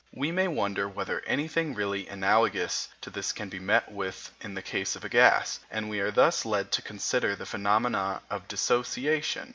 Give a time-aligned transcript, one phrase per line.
[0.15, 4.63] We may wonder whether anything really analogous to this can be met with in the
[4.63, 9.49] case of a gas, and we are thus led to consider the phenomena of dissociation.